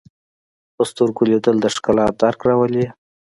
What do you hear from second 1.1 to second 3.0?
لیدل د ښکلا درک راولي